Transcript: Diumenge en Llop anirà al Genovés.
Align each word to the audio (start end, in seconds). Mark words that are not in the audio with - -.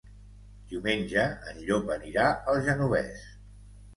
Diumenge 0.71 1.25
en 1.51 1.59
Llop 1.67 1.91
anirà 1.97 2.25
al 2.53 2.63
Genovés. 2.69 3.29